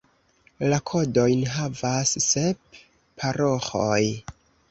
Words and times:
La 0.71 0.77
kodojn 0.91 1.43
havas 1.57 2.15
sep 2.29 2.81
paroĥoj. 3.21 4.01